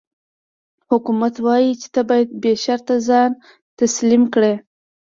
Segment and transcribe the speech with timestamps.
[0.89, 3.31] حکومت وايي چې ته باید بې شرطه ځان
[3.79, 4.53] تسلیم کړې.